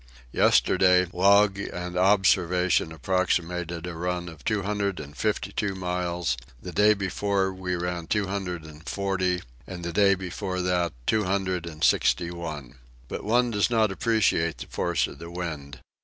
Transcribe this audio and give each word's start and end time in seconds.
Yesterday, 0.31 1.05
log 1.13 1.59
and 1.59 1.95
observation 1.95 2.91
approximated 2.91 3.85
a 3.85 3.93
run 3.93 4.29
of 4.29 4.43
two 4.43 4.63
hundred 4.63 4.99
and 4.99 5.15
fifty 5.15 5.51
two 5.51 5.75
miles; 5.75 6.37
the 6.59 6.71
day 6.71 6.95
before 6.95 7.53
we 7.53 7.75
ran 7.75 8.07
two 8.07 8.25
hundred 8.25 8.63
and 8.63 8.89
forty, 8.89 9.43
and 9.67 9.83
the 9.85 9.93
day 9.93 10.15
before 10.15 10.59
that 10.59 10.91
two 11.05 11.25
hundred 11.25 11.67
and 11.67 11.83
sixty 11.83 12.31
one. 12.31 12.79
But 13.09 13.23
one 13.23 13.51
does 13.51 13.69
not 13.69 13.91
appreciate 13.91 14.57
the 14.57 14.65
force 14.65 15.05
of 15.05 15.19
the 15.19 15.29
wind. 15.29 15.77